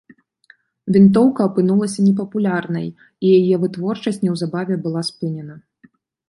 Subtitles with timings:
[0.93, 2.87] Вінтоўка апынулася непапулярнай,
[3.25, 5.55] і яе вытворчасць неўзабаве была спынена.